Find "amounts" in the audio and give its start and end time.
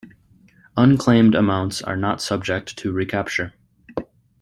1.35-1.83